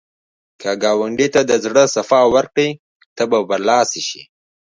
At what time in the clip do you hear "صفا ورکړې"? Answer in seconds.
1.95-2.69